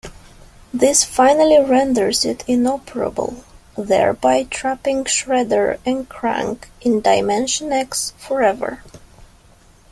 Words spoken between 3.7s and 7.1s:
thereby trapping Shredder and Krang in